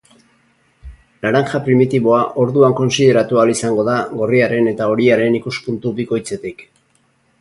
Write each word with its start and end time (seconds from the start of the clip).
Laranja 1.25 1.59
primitiboa 1.67 2.21
orduan 2.45 2.75
kontsideratu 2.79 3.41
ahal 3.41 3.53
izango 3.57 3.85
da 3.91 3.99
gorriaren 4.23 4.71
eta 4.73 4.89
horiaren 4.95 5.39
ikuspuntu 5.41 5.93
bikoitzetik. 6.01 6.65